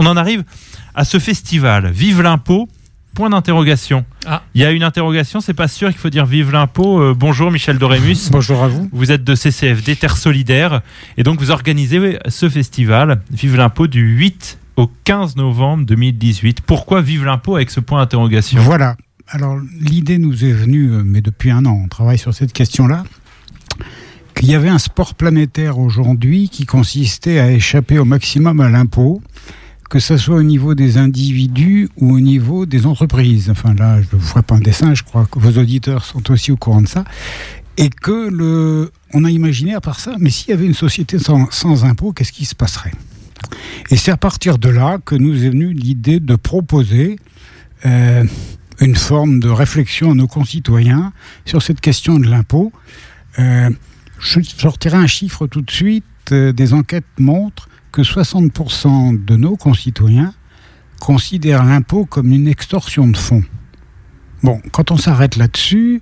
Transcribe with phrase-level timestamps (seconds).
[0.00, 0.44] On en arrive
[0.94, 1.90] à ce festival.
[1.90, 2.70] Vive l'impôt
[3.14, 4.06] Point d'interrogation.
[4.24, 4.42] Ah.
[4.54, 7.02] Il y a une interrogation, c'est pas sûr qu'il faut dire vive l'impôt.
[7.02, 8.16] Euh, bonjour Michel Dorémus.
[8.30, 8.88] Bonjour à vous.
[8.92, 10.80] Vous êtes de CCFD Terre Solidaire
[11.18, 16.62] et donc vous organisez ce festival Vive l'impôt du 8 au 15 novembre 2018.
[16.62, 18.62] Pourquoi vive l'impôt avec ce point d'interrogation?
[18.62, 18.96] Voilà.
[19.28, 23.04] Alors l'idée nous est venue, euh, mais depuis un an, on travaille sur cette question-là,
[24.34, 29.20] qu'il y avait un sport planétaire aujourd'hui qui consistait à échapper au maximum à l'impôt,
[29.90, 33.50] que ce soit au niveau des individus ou au niveau des entreprises.
[33.50, 36.30] Enfin là, je ne vous ferai pas un dessin, je crois que vos auditeurs sont
[36.30, 37.04] aussi au courant de ça.
[37.76, 41.18] Et que le, on a imaginé à part ça, mais s'il y avait une société
[41.18, 42.92] sans, sans impôt, qu'est-ce qui se passerait?
[43.90, 47.18] Et c'est à partir de là que nous est venue l'idée de proposer
[47.84, 48.24] euh,
[48.80, 51.12] une forme de réflexion à nos concitoyens
[51.44, 52.72] sur cette question de l'impôt.
[53.40, 53.70] Euh,
[54.20, 56.04] je sortirai un chiffre tout de suite.
[56.30, 60.34] Euh, des enquêtes montrent que 60% de nos concitoyens
[61.00, 63.44] considèrent l'impôt comme une extorsion de fonds.
[64.42, 66.00] Bon, quand on s'arrête là-dessus,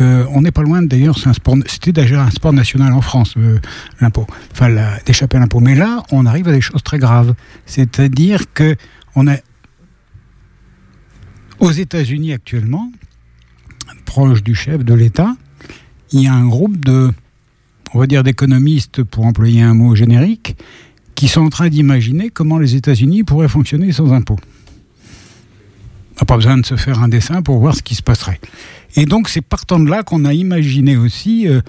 [0.00, 1.18] euh, on n'est pas loin d'ailleurs,
[1.66, 3.58] c'était déjà un sport national en France, euh,
[4.00, 5.60] l'impôt, enfin d'échapper à l'impôt.
[5.60, 7.34] Mais là, on arrive à des choses très graves.
[7.66, 8.76] C'est-à-dire que
[9.14, 9.42] on est
[11.58, 12.92] aux États-Unis actuellement,
[14.04, 15.36] proche du chef de l'État,
[16.12, 17.10] il y a un groupe de,
[17.92, 20.56] on va dire, d'économistes, pour employer un mot générique,
[21.18, 24.36] qui sont en train d'imaginer comment les États-Unis pourraient fonctionner sans impôt.
[26.14, 28.40] On n'a pas besoin de se faire un dessin pour voir ce qui se passerait.
[28.94, 31.48] Et donc, c'est partant de là qu'on a imaginé aussi.
[31.48, 31.60] euh,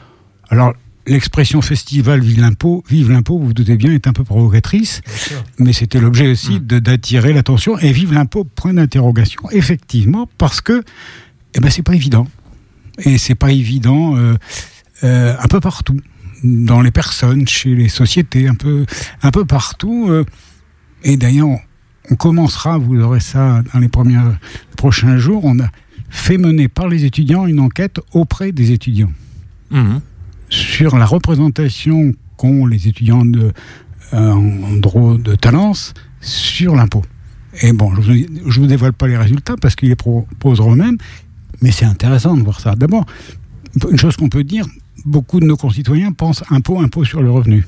[0.49, 0.73] alors,
[1.07, 5.01] l'expression festival vive l'impôt, vive l'impôt, vous vous doutez bien, est un peu provocatrice,
[5.57, 7.75] mais c'était l'objet aussi de- d'attirer l'attention.
[7.79, 9.41] Et vive l'impôt, point d'interrogation.
[9.49, 10.83] Effectivement, parce que,
[11.55, 12.27] eh ben, c'est pas évident.
[13.03, 14.35] Et c'est pas évident euh,
[15.03, 15.97] euh, un peu partout
[16.43, 18.85] dans les personnes, chez les sociétés, un peu,
[19.23, 20.07] un peu partout.
[20.09, 20.23] euh.
[21.03, 21.59] et d'ailleurs, on,
[22.11, 24.17] on commencera, vous aurez ça dans les premiers
[24.77, 25.67] prochains jours, on a
[26.09, 29.11] fait mener par les étudiants une enquête auprès des étudiants
[29.71, 30.01] Mhm.
[30.49, 33.51] sur la représentation qu'ont les étudiants de,
[34.13, 37.03] euh, en droit de Talence sur l'impôt.
[37.61, 40.97] Et bon, je ne vous, dévoile pas les résultats parce qu'ils les proposeront eux-mêmes,
[41.61, 42.75] mais c'est intéressant de voir ça.
[42.75, 43.05] D'abord,
[43.91, 44.65] une chose qu'on peut dire,
[45.05, 47.65] beaucoup de nos concitoyens pensent impôt, impôt sur le revenu.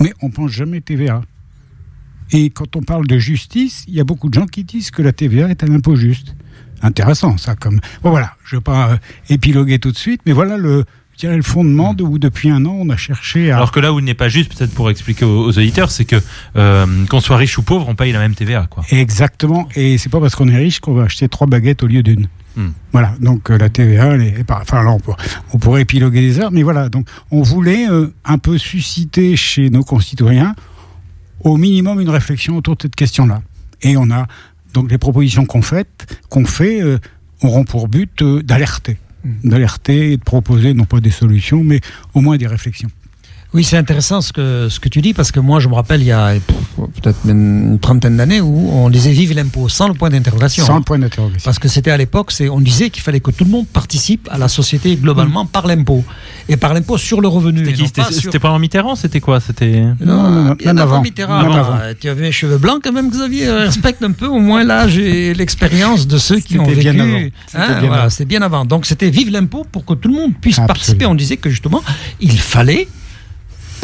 [0.00, 1.22] Mais on pense jamais TVA.
[2.32, 5.02] Et quand on parle de justice, il y a beaucoup de gens qui disent que
[5.02, 6.34] la TVA est un impôt juste.
[6.82, 7.54] Intéressant, ça.
[7.54, 8.96] Comme bon, voilà, je ne vais pas euh,
[9.28, 10.84] épiloguer tout de suite, mais voilà le,
[11.14, 13.56] je dirais le fondement de où depuis un an on a cherché à.
[13.56, 16.04] Alors que là où il n'est pas juste, peut-être pour expliquer aux, aux auditeurs, c'est
[16.04, 16.16] que
[16.56, 18.66] euh, qu'on soit riche ou pauvre, on paye la même TVA.
[18.68, 18.84] Quoi.
[18.90, 19.68] Exactement.
[19.76, 22.28] Et c'est pas parce qu'on est riche qu'on va acheter trois baguettes au lieu d'une.
[22.56, 22.68] Hmm.
[22.92, 23.14] Voilà.
[23.20, 24.16] Donc euh, la TVA.
[24.48, 25.12] Enfin là, on, peut-
[25.52, 26.88] on pourrait épiloguer des heures, mais voilà.
[26.88, 30.54] Donc on voulait euh, un peu susciter chez nos concitoyens
[31.40, 33.42] au minimum une réflexion autour de cette question-là.
[33.82, 34.26] Et on a
[34.72, 35.88] donc les propositions qu'on fait,
[36.28, 36.98] qu'on fait euh,
[37.42, 38.96] auront pour but d'alerter,
[39.44, 41.80] d'alerter et de proposer non pas des solutions, mais
[42.14, 42.90] au moins des réflexions.
[43.54, 46.00] Oui, c'est intéressant ce que, ce que tu dis, parce que moi, je me rappelle,
[46.02, 46.32] il y a
[47.00, 50.66] peut-être une trentaine d'années, où on disait vive l'impôt, sans le point d'interrogation.
[50.66, 51.42] Sans le point d'interrogation.
[51.44, 54.28] Parce que c'était à l'époque, c'est, on disait qu'il fallait que tout le monde participe
[54.32, 56.02] à la société globalement par l'impôt.
[56.48, 57.64] Et par l'impôt sur le revenu.
[57.64, 61.00] C'était pas sur- c'était pas en Mitterrand C'était quoi C'était Non, avant avant.
[61.02, 61.40] Mitterrand.
[61.42, 61.60] Même avant.
[61.74, 61.78] avant.
[61.80, 63.46] Euh, Tu avais les cheveux blancs quand même, Xavier.
[63.46, 66.90] Euh, Respecte un peu au moins l'âge et l'expérience de ceux qui ont C'était vécu.
[66.92, 67.18] bien avant.
[67.46, 68.64] C'était Hein, bien voilà, c'était bien avant.
[68.64, 70.66] Donc c'était vive l'impôt pour que tout le monde puisse Absolument.
[70.66, 71.06] participer.
[71.06, 71.82] On disait que justement,
[72.20, 72.88] il fallait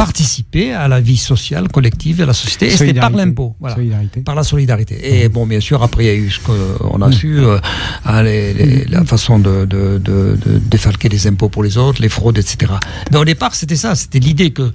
[0.05, 2.67] participer à la vie sociale, collective, à la société.
[2.67, 3.55] Et c'était par l'impôt.
[3.61, 3.75] Voilà
[4.23, 4.95] par la solidarité.
[5.23, 7.59] Et bon, bien sûr, après, il y a eu ce qu'on a su, euh,
[8.07, 12.01] hein, les- les- la façon de, de- de- de défalquer les impôts pour les autres,
[12.01, 12.73] les fraudes, etc.
[13.11, 14.73] Mais au départ, c'était ça, c'était l'idée que.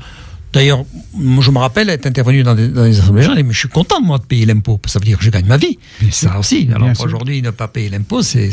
[0.55, 0.85] D'ailleurs,
[1.41, 3.99] je me rappelle être intervenu dans des, dans des assemblées générales, mais je suis content,
[4.01, 4.79] moi, de payer l'impôt.
[4.85, 5.77] Ça veut dire que je gagne ma vie.
[5.99, 6.29] Bien sûr.
[6.31, 6.69] Ça aussi.
[6.73, 8.49] Alors, aujourd'hui, ne pas payer l'impôt, c'est.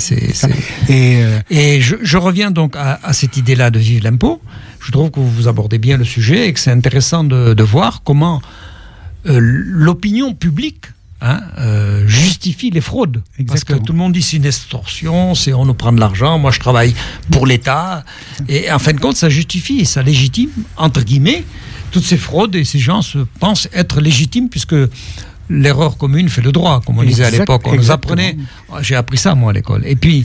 [0.89, 4.43] Et euh, et je, je reviens donc à, à cette idée-là de vivre l'impôt.
[4.81, 8.03] Je trouve que vous abordez bien le sujet et que c'est intéressant de, de voir
[8.03, 8.43] comment
[9.27, 10.87] euh, l'opinion publique
[11.21, 13.23] hein, euh, justifie les fraudes.
[13.23, 13.79] Parce que Exactement.
[13.79, 16.59] tout le monde dit c'est une extorsion, c'est on nous prend de l'argent, moi je
[16.59, 16.95] travaille
[17.31, 18.05] pour l'État.
[18.49, 21.45] Et en fin de compte, ça justifie et ça légitime, entre guillemets,
[21.93, 24.75] toutes ces fraudes et ces gens se pensent être légitimes puisque
[25.51, 27.63] l'erreur commune fait le droit, comme on disait à l'époque.
[27.67, 28.37] On nous apprenait
[28.81, 29.83] j'ai appris ça, moi, à l'école.
[29.87, 30.25] Et puis,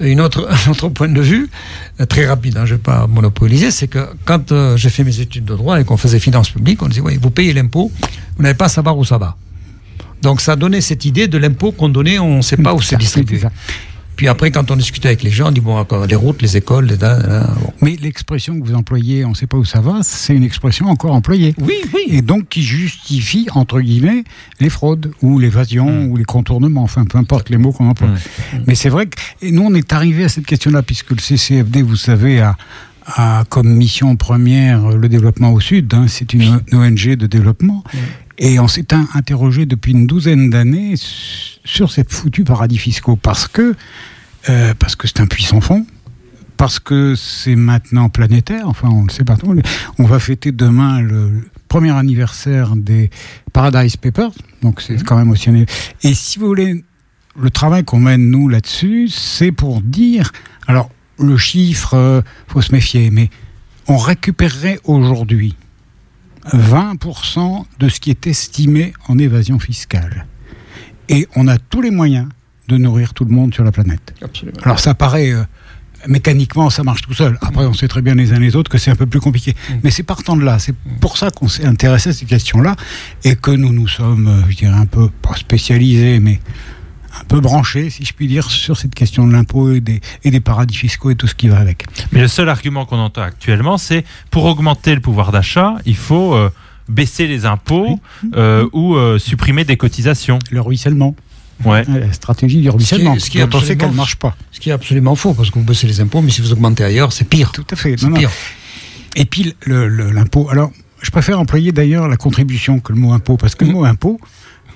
[0.00, 1.50] une autre, un autre point de vue,
[2.00, 5.04] euh, très rapide, hein, je ne vais pas monopoliser, c'est que quand euh, j'ai fait
[5.04, 7.90] mes études de droit et qu'on faisait finances publiques, on disait, oui, vous payez l'impôt,
[8.36, 9.36] vous n'avez pas à savoir où ça va.
[10.22, 12.96] Donc, ça donnait cette idée de l'impôt qu'on donnait, on ne sait pas où c'est
[12.96, 13.40] distribué.
[14.18, 16.56] Puis après, quand on discute avec les gens, on dit bon, encore les routes, les
[16.56, 16.96] écoles, les.
[16.96, 17.72] bon.
[17.80, 20.86] Mais l'expression que vous employez, on ne sait pas où ça va, c'est une expression
[20.86, 21.54] encore employée.
[21.60, 22.06] Oui, oui.
[22.08, 24.24] Et donc qui justifie, entre guillemets,
[24.58, 28.08] les fraudes, ou l'évasion, ou les contournements, enfin, peu importe les mots qu'on emploie.
[28.66, 31.82] Mais c'est vrai que et nous, on est arrivé à cette question-là, puisque le CCFD,
[31.82, 32.56] vous savez, a,
[33.06, 35.94] a comme mission première le développement au Sud.
[35.94, 37.84] hein, c'est une ONG de développement.
[38.38, 43.74] Et on s'est interrogé depuis une douzaine d'années sur ces foutus paradis fiscaux parce que
[44.48, 45.84] euh, parce que c'est un puissant fond,
[46.56, 48.68] parce que c'est maintenant planétaire.
[48.68, 49.54] Enfin, on le sait partout.
[49.98, 53.10] On va fêter demain le premier anniversaire des
[53.52, 54.30] Paradise Papers,
[54.62, 55.50] donc c'est quand même aussi.
[55.50, 55.64] un-
[56.04, 56.84] Et si vous voulez,
[57.38, 60.30] le travail qu'on mène nous là-dessus, c'est pour dire.
[60.68, 63.28] Alors, le chiffre, euh, faut se méfier, mais
[63.88, 65.56] on récupérerait aujourd'hui
[66.52, 70.26] 20% de ce qui est estimé en évasion fiscale.
[71.08, 72.28] Et on a tous les moyens
[72.68, 74.14] de nourrir tout le monde sur la planète.
[74.22, 74.58] Absolument.
[74.62, 75.42] Alors ça paraît euh,
[76.06, 77.38] mécaniquement, ça marche tout seul.
[77.40, 79.54] Après, on sait très bien les uns les autres que c'est un peu plus compliqué.
[79.82, 80.58] Mais c'est partant de là.
[80.58, 82.76] C'est pour ça qu'on s'est intéressé à ces questions-là
[83.24, 86.40] et que nous nous sommes, euh, je dirais, un peu pas spécialisés, mais
[87.20, 90.30] un peu branchés, si je puis dire, sur cette question de l'impôt et des, et
[90.30, 91.84] des paradis fiscaux et tout ce qui va avec.
[92.12, 96.34] Mais le seul argument qu'on entend actuellement, c'est pour augmenter le pouvoir d'achat, il faut
[96.34, 96.50] euh,
[96.88, 97.98] baisser les impôts
[98.36, 100.38] euh, ou euh, supprimer des cotisations.
[100.50, 101.14] Le ruissellement,
[101.64, 101.84] Ouais.
[101.88, 104.36] la stratégie du ruissellement, ce qui est dont on sait absolument- qu'elle ne marche pas.
[104.52, 106.84] Ce qui est absolument faux, parce que vous baissez les impôts, mais si vous augmentez
[106.84, 107.50] ailleurs, c'est pire.
[107.50, 107.96] Tout à fait.
[107.98, 108.18] C'est Non, non.
[108.18, 108.30] pire.
[109.16, 110.48] Et puis l'impôt.
[110.50, 110.70] Alors,
[111.02, 113.76] je préfère employer d'ailleurs la contribution que le mot impôt, parce que le Mhm.
[113.76, 114.20] mot impôt,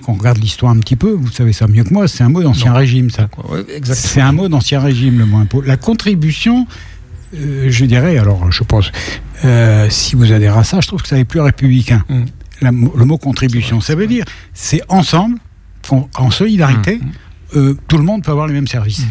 [0.04, 2.28] quand on regarde l'histoire un petit peu, vous savez ça mieux que moi, c'est un
[2.28, 3.28] mot d'ancien régime, ça.
[3.48, 3.64] Ouais.
[3.94, 5.62] C'est un mot d'ancien régime, le mot impôt.
[5.62, 6.66] La contribution,
[7.34, 8.90] euh, je dirais, alors je pense,
[9.44, 12.04] euh, si vous adhérez à ça, je trouve que ça est plus républicain.
[12.08, 12.22] Mm.
[12.60, 15.38] La- le mot contribution, ça veut dire, c'est ensemble,
[15.90, 17.00] en, en solidarité,
[17.56, 19.06] euh, tout le monde peut avoir les mêmes services.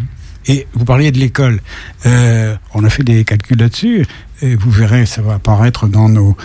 [0.48, 1.62] Et vous parliez de l'école.
[2.74, 4.06] On a fait des calculs là-dessus.
[4.42, 6.36] Et vous verrez, ça va apparaître dans nos,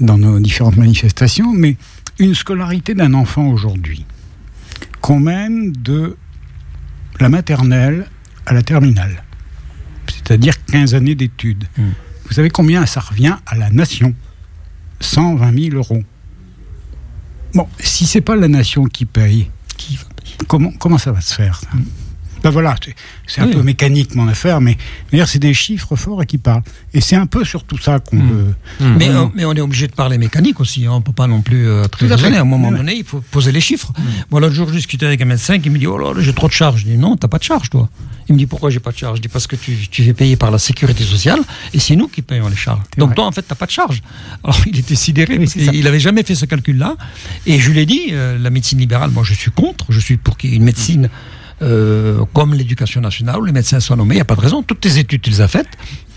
[0.00, 1.54] dans nos différentes manifestations.
[1.54, 1.76] Mais
[2.18, 4.04] une scolarité d'un enfant aujourd'hui,
[5.00, 6.16] qu'on mène de
[7.20, 8.06] la maternelle
[8.46, 9.22] à la terminale,
[10.06, 11.64] c'est-à-dire 15 années d'études.
[11.76, 11.82] Mm.
[12.26, 14.14] Vous savez combien ça revient à la nation?
[15.00, 16.02] 120 000 euros.
[17.54, 19.98] Bon, si c'est pas la nation qui paye, Qui
[20.48, 21.68] comment, comment ça va se faire ça?
[22.46, 22.76] Ben voilà,
[23.26, 23.54] c'est- un Oui.
[23.54, 24.76] peu mécanique mon affaire, mais
[25.10, 26.62] d'ailleurs c'est des chiffres forts et qui parlent.
[26.94, 28.30] Et c'est un peu sur tout ça qu'on Mm.
[28.30, 28.54] veut.
[28.96, 30.86] Mais, euh, mais on est obligé de parler mécanique aussi.
[30.86, 30.90] hein.
[30.92, 32.14] On ne peut pas non plus euh, Tout à fait.
[32.14, 32.36] raisonné.
[32.36, 33.92] À un moment donné, il faut poser les chiffres.
[34.30, 36.32] Moi, l'autre jour, je discutais avec un médecin qui me dit Oh là là, j'ai
[36.32, 36.82] trop de charges.
[36.82, 37.88] Je dis Non, t'as pas de charges, toi.
[38.28, 39.16] Il me dit Pourquoi j'ai pas de charges?
[39.16, 41.40] Je dis Parce que tu, tu es payé par la sécurité sociale
[41.74, 42.82] et c'est nous qui payons les charges.
[42.96, 43.16] Donc, vrai.
[43.16, 44.02] toi, en fait, t'as pas de charges.
[44.44, 46.94] Alors, il était sidéré Oui, parce qu'il n'avait jamais fait ce calcul-là.
[47.44, 49.86] Et je lui ai dit euh, La médecine libérale, moi, je suis contre.
[49.88, 51.10] Je suis pour qu'il y ait une médecine.
[51.62, 54.62] Euh, comme l'éducation nationale, où les médecins soient nommés, il n'y a pas de raison.
[54.62, 55.68] Toutes tes études, tu les as faites,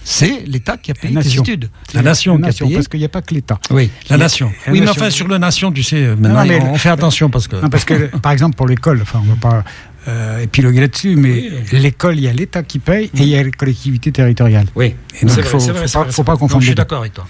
[0.04, 1.44] c'est l'État qui a payé nation.
[1.44, 1.70] études.
[1.94, 2.76] La nation La qui a nation, payé.
[2.78, 3.60] parce qu'il n'y a pas que l'État.
[3.70, 4.48] Oui, la nation.
[4.66, 5.02] la oui, mais nation.
[5.02, 7.56] enfin, sur la nation, tu sais, maintenant, Non, mais on, le- fait attention parce que.
[7.58, 9.64] Non, parce que, par exemple, pour l'école, enfin, on va pas
[10.08, 13.44] euh, épiloguer là-dessus, mais l'école, il y a l'État qui paye et il y a
[13.44, 14.66] les collectivités territoriales.
[14.76, 17.28] oui, Et donc, faut- faut pas- faut pas confondre Je suis les d'accord avec toi.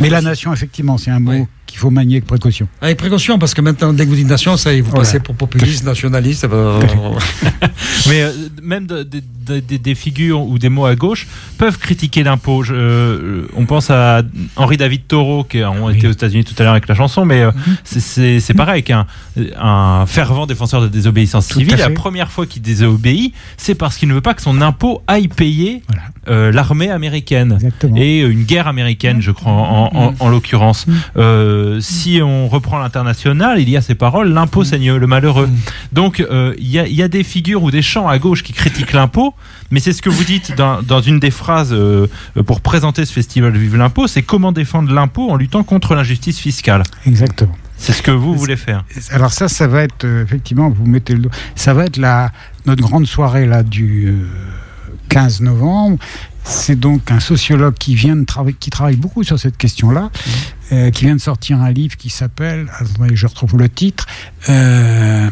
[0.00, 1.44] Mais la nation, effectivement, c'est un mot Oui.
[1.74, 2.68] Qu'il faut manier avec précaution.
[2.80, 5.04] Avec précaution, parce que maintenant, dès que vous dites nation, ça y est, vous Voilà.
[5.04, 6.44] passez pour populiste, nationaliste.
[6.44, 6.80] euh,
[8.08, 8.30] Mais euh,
[8.62, 11.26] même de- de- de- de- des figures ou des mots à gauche
[11.58, 12.62] peuvent critiquer l'impôt.
[12.70, 14.22] Euh, on pense à
[14.54, 15.96] Henri David Thoreau, qui a on Oui.
[15.98, 17.50] était aux États-Unis tout à l'heure avec la chanson, mais euh,
[17.82, 19.06] c'est- pareil qu'un
[19.60, 21.76] un fervent défenseur de désobéissance Tout civile.
[21.76, 25.26] La première fois qu'il désobéit, c'est parce qu'il ne veut pas que son impôt aille
[25.26, 25.82] payer.
[26.28, 27.52] Euh, l'armée américaine.
[27.54, 27.96] Exactement.
[27.96, 30.86] Et euh, une guerre américaine, je crois, en, en- en l'occurrence.
[31.16, 35.48] Euh, si on reprend l'international, il y a ces paroles l'impôt saigne le malheureux.
[35.92, 38.42] Donc, euh, il y, a, il y a des figures ou des chants à gauche
[38.42, 39.34] qui critiquent l'impôt,
[39.70, 42.06] mais c'est ce que vous dites dans, dans une des phrases euh,
[42.46, 46.82] pour présenter ce festival Vive l'impôt c'est comment défendre l'impôt en luttant contre l'injustice fiscale.
[47.06, 47.54] Exactement.
[47.76, 48.84] C'est ce que vous voulez faire.
[49.10, 52.30] Alors ça, ça va être euh, effectivement, vous mettez le doigt, ça va être la
[52.66, 54.26] notre grande soirée là du euh,
[55.14, 55.98] 15 novembre.
[56.42, 60.10] C'est donc un sociologue qui vient de travailler, qui travaille beaucoup sur cette question-là,
[60.72, 64.06] euh, qui vient de sortir un livre qui s'appelle, attendez, je retrouve le titre,
[64.48, 65.30] euh,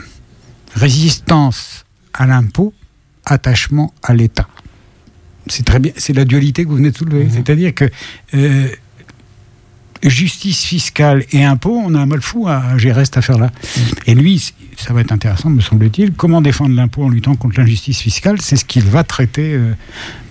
[0.77, 1.85] Résistance
[2.15, 2.73] à l'impôt,
[3.25, 4.47] attachement à l'État.
[5.49, 7.91] C'est très bien, c'est la dualité que vous venez de soulever, c'est-à-dire que
[8.35, 8.69] euh,
[10.03, 13.51] justice fiscale et impôt, on a un mal fou à gérer cette affaire-là.
[14.07, 16.13] Et lui, ça va être intéressant, me semble-t-il.
[16.13, 19.73] Comment défendre l'impôt en luttant contre l'injustice fiscale C'est ce qu'il va traiter euh,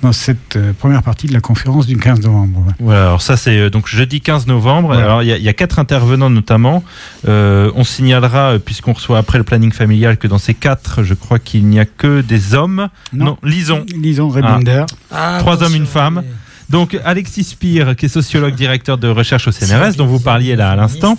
[0.01, 2.66] dans cette euh, première partie de la conférence du 15 novembre.
[2.80, 4.88] Voilà, alors ça c'est euh, donc jeudi 15 novembre.
[4.90, 5.04] Voilà.
[5.04, 6.84] Alors il y, a- il y a quatre intervenants notamment.
[7.28, 11.13] Euh, on signalera, euh, puisqu'on reçoit après le planning familial, que dans ces quatre, je
[11.13, 12.90] crois qu'il n'y a que des hommes.
[13.13, 13.86] Non, lisons.
[13.96, 14.86] Lisons Rebinder.
[15.12, 16.24] Ah, Trois hommes, une femme.
[16.72, 20.72] Donc Alexis Spire, qui est sociologue directeur de recherche au CNRS, dont vous parliez là
[20.72, 21.18] à l'instant.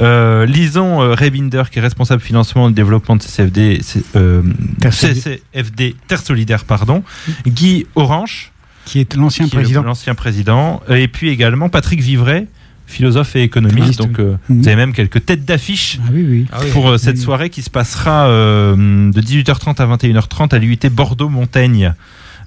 [0.00, 4.42] Euh, lisons euh, Rebinder, qui est responsable financement et développement de CCFD, C- euh,
[4.80, 5.22] Terre Solidaire.
[5.52, 7.02] CCFD Terre Solidaire, pardon.
[7.46, 8.52] Guy Orange,
[8.84, 9.82] qui est l'ancien président.
[9.82, 12.46] l'ancien président, et puis également Patrick Vivray,
[12.86, 13.98] philosophe et économiste.
[13.98, 14.62] Donc euh, Mhm.
[14.62, 16.46] vous avez même quelques têtes d'affiche Ah oui, oui.
[16.50, 16.70] Ah oui.
[16.72, 18.74] pour euh, cette soirée qui se passera euh,
[19.12, 21.92] de 18h30 à 21h30 à l'UIT Bordeaux-Montaigne,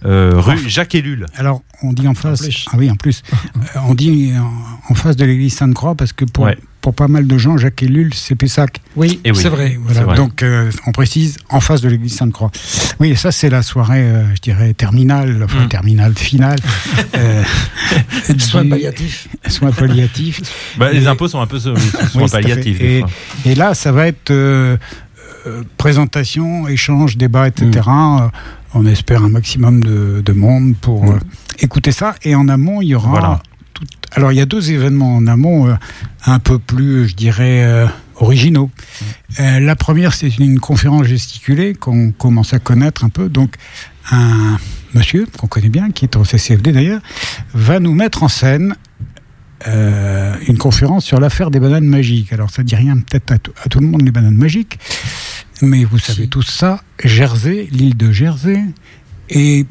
[0.06, 1.26] euh, rue Jacques Ellul.
[1.36, 2.44] Alors, on dit en face.
[2.72, 3.22] ah oui, en plus.
[3.34, 6.58] Euh, on dit en, en face de l'église Sainte-Croix parce que pour, Ouais.
[6.82, 8.82] pour pas mal de gens, Jacques Ellul, c'est Pessac.
[8.96, 9.38] Oui, Eh oui.
[9.40, 9.78] c'est vrai.
[9.84, 10.16] Voilà, vrai.
[10.18, 12.52] donc euh, on précise en face de l'église Sainte-Croix.
[13.00, 15.70] Oui, ça c'est la soirée, euh, je dirais, terminale, enfin Mm.
[15.70, 16.60] terminale, finale.
[17.16, 17.44] euh,
[18.40, 19.28] Soins palliatifs.
[19.48, 20.42] Soins palliatifs.
[20.78, 21.60] Bah, les impôts sont un peu
[22.16, 22.82] Oui, à palliatifs.
[22.82, 23.10] Et, fois.
[23.46, 24.78] et là, ça va être euh,
[25.48, 27.70] euh, présentation, échange, débat, etc.
[27.88, 28.28] Euh,
[28.74, 31.10] on espère un maximum de, de monde pour Mm.
[31.10, 31.20] euh,
[31.60, 32.16] écouter ça.
[32.24, 33.10] Et en amont, il y aura.
[33.10, 33.42] Voilà.
[33.74, 35.74] tout- Alors, il y a deux événements en amont, euh,
[36.26, 37.88] un peu plus, je dirais, euh,
[38.18, 38.70] originaux.
[39.40, 43.30] Euh, la première, c'est une conférence gesticulée qu'on commence à connaître un peu.
[43.30, 43.56] Donc,
[44.12, 44.58] un
[44.94, 47.02] monsieur qu'on connaît bien, qui est au CCFD d'ailleurs,
[47.54, 48.76] va nous mettre en scène
[50.48, 52.34] une conférence sur l'affaire des bananes magiques.
[52.34, 54.80] Alors, ça dit rien peut-être à tout le monde, les bananes magiques,
[55.62, 56.30] mais vous savez Si.
[56.30, 56.82] tous ça.
[57.04, 58.64] Jersey, l'île de Jersey,
[59.30, 59.68] est,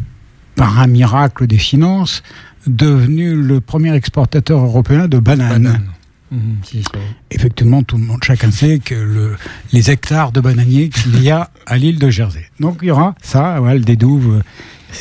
[0.57, 2.23] par un miracle des finances,
[2.67, 5.63] devenu le premier exportateur européen de bananes.
[5.63, 5.87] Banane.
[6.31, 6.85] Mhm, si.
[7.31, 9.37] Effectivement, tout le monde, chacun sait que le,
[9.73, 12.47] les hectares de bananiers qu'il y a à l'île de Jersey.
[12.61, 14.43] Donc, il y aura ça, ouais, le dédouve,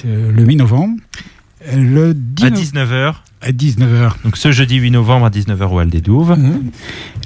[0.05, 0.97] euh, le 8 novembre.
[1.67, 4.13] Euh, Le 10 À no- 19h, à 19h.
[4.23, 6.37] donc ce jeudi 8 novembre à 19h au Hall des Douves.
[6.37, 6.71] Mhm.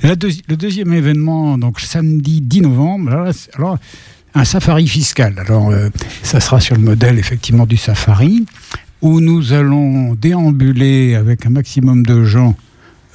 [0.03, 3.77] La deuxi- le deuxième événement, donc samedi 10 novembre, alors,
[4.35, 5.35] un safari fiscal.
[5.39, 5.89] Alors, euh,
[6.23, 8.45] ça sera sur le modèle effectivement du safari,
[9.01, 12.55] où nous allons déambuler avec un maximum de gens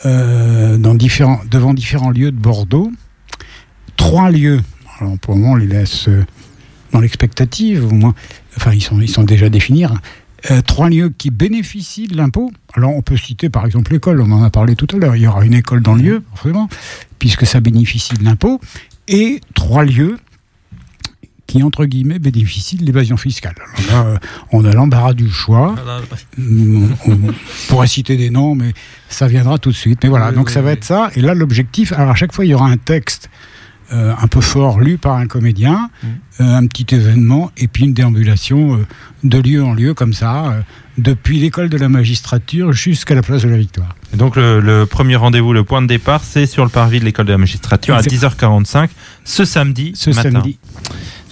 [0.06, 2.90] euh, dans différents, devant différents lieux de Bordeaux.
[3.96, 4.60] Trois lieux.
[5.00, 6.24] Alors, pour le moment, on les laisse euh,
[6.92, 8.14] dans l'expectative, au moins.
[8.56, 9.84] Enfin, ils sont, ils sont déjà définis.
[10.50, 12.50] Euh, trois lieux qui bénéficient de l'impôt.
[12.72, 15.14] Alors, on peut citer par exemple l'école, on en a parlé tout à l'heure.
[15.14, 16.68] Il y aura une école dans le lieu, forcément,
[17.18, 18.60] puisque ça bénéficie de l'impôt.
[19.08, 20.18] Et trois lieux
[21.46, 23.54] qui, entre guillemets, bénéficient de l'évasion fiscale.
[23.88, 24.18] Alors là, euh,
[24.52, 25.74] on a l'embarras du choix.
[25.74, 26.00] Voilà.
[26.38, 27.18] On, on
[27.68, 28.74] pourrait citer des noms, mais
[29.08, 30.00] ça viendra tout de suite.
[30.02, 31.10] Mais voilà, Oui, donc oui, ça va être ça.
[31.16, 33.30] Et là, l'objectif, alors à chaque fois, il y aura un texte
[33.92, 36.06] euh, un peu fort lu par un comédien, Mm.
[36.42, 38.86] euh, un petit événement, et puis une déambulation euh,
[39.24, 40.62] de lieu en lieu, comme ça,
[40.98, 43.94] depuis l'école de la magistrature jusqu'à la place de la Victoire.
[44.12, 47.04] Et donc le, le premier rendez-vous, le point de départ, c'est sur le parvis de
[47.04, 48.40] l'école de la magistrature à Exact.
[48.40, 48.88] 10h45
[49.24, 50.22] ce samedi Ce matin.
[50.32, 50.58] samedi.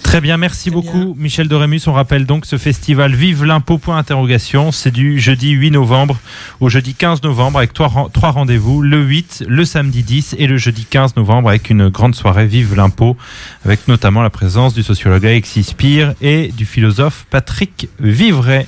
[0.07, 1.81] Très bien, merci beaucoup Michel Dorémus.
[1.85, 4.71] On rappelle donc ce festival Vive l'impôt point interrogation.
[4.71, 6.17] C'est du jeudi 8 novembre
[6.61, 10.85] au jeudi 15 novembre avec trois rendez-vous, le 8, le samedi 10 et le jeudi
[10.85, 13.17] 15 novembre avec une grande soirée Vive l'impôt
[13.65, 18.65] avec notamment la présence du sociologue Alexis Spire et du philosophe Patrick Vivray.